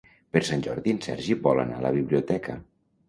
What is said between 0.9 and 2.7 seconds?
en Sergi vol anar a la biblioteca.